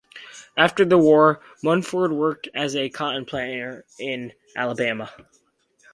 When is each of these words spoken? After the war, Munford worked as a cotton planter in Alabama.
After 0.57 0.83
the 0.83 0.97
war, 0.97 1.41
Munford 1.61 2.11
worked 2.11 2.49
as 2.55 2.75
a 2.75 2.89
cotton 2.89 3.23
planter 3.23 3.85
in 3.99 4.33
Alabama. 4.55 5.11